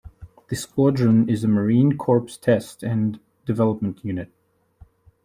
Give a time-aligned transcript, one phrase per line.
[0.49, 4.31] The squadron is a Marine Corps test and development unit.